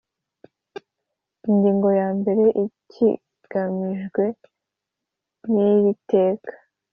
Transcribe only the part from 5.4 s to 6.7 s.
n iri teka